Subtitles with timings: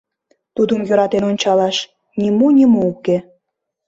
[0.55, 1.77] Тудым йӧратен ончалаш
[2.19, 3.17] нимо-нимо уке.